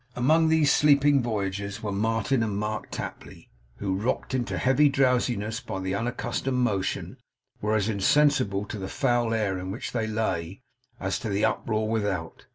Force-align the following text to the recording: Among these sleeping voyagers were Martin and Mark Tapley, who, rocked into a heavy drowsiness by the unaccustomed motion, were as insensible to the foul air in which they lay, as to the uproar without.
Among 0.15 0.47
these 0.49 0.71
sleeping 0.73 1.21
voyagers 1.21 1.83
were 1.83 1.91
Martin 1.91 2.41
and 2.41 2.57
Mark 2.57 2.89
Tapley, 2.89 3.51
who, 3.75 3.93
rocked 3.93 4.33
into 4.33 4.55
a 4.55 4.57
heavy 4.57 4.89
drowsiness 4.89 5.59
by 5.59 5.79
the 5.79 5.93
unaccustomed 5.93 6.57
motion, 6.57 7.17
were 7.61 7.75
as 7.75 7.87
insensible 7.87 8.65
to 8.65 8.79
the 8.79 8.89
foul 8.89 9.31
air 9.31 9.59
in 9.59 9.69
which 9.69 9.91
they 9.91 10.07
lay, 10.07 10.63
as 10.99 11.19
to 11.19 11.29
the 11.29 11.45
uproar 11.45 11.87
without. 11.87 12.47